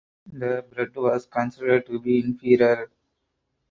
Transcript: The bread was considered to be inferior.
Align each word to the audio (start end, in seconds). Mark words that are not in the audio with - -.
The 0.33 0.65
bread 0.67 0.95
was 0.95 1.27
considered 1.27 1.85
to 1.85 1.99
be 1.99 2.21
inferior. 2.23 2.89